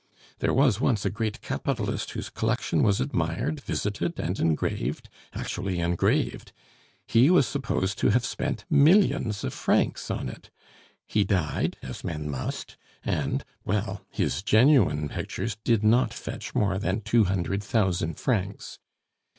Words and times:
There 0.39 0.51
was 0.51 0.81
once 0.81 1.05
a 1.05 1.11
great 1.11 1.41
capitalist 1.43 2.09
whose 2.09 2.31
collection 2.31 2.81
was 2.81 2.99
admired, 2.99 3.59
visited, 3.61 4.19
and 4.19 4.39
engraved 4.39 5.09
actually 5.33 5.77
engraved! 5.79 6.51
He 7.05 7.29
was 7.29 7.45
supposed 7.45 7.99
to 7.99 8.09
have 8.09 8.25
spent 8.25 8.65
millions 8.67 9.43
of 9.43 9.53
francs 9.53 10.09
on 10.09 10.27
it. 10.27 10.49
He 11.05 11.23
died, 11.23 11.77
as 11.83 12.03
men 12.03 12.27
must, 12.31 12.77
and 13.05 13.45
well, 13.63 14.01
his 14.09 14.41
genuine 14.41 15.07
pictures 15.07 15.55
did 15.63 15.83
not 15.83 16.15
fetch 16.15 16.55
more 16.55 16.79
than 16.79 17.01
two 17.01 17.25
hundred 17.25 17.61
thousand 17.63 18.15
francs! 18.17 18.79